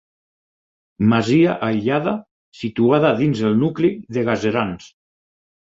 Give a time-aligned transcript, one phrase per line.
[1.11, 2.15] Masia aïllada
[2.63, 4.93] situada dins el nucli de Gaserans.